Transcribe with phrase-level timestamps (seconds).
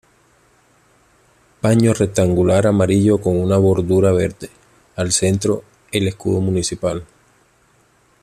[1.61, 4.49] Paño rectangular amarillo con una bordura verde,
[4.95, 7.05] al centro el escudo municipal.